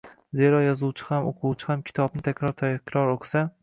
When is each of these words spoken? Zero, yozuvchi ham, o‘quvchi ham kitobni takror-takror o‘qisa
Zero, 0.39 0.61
yozuvchi 0.67 1.05
ham, 1.11 1.29
o‘quvchi 1.33 1.71
ham 1.73 1.87
kitobni 1.91 2.29
takror-takror 2.31 3.17
o‘qisa 3.17 3.51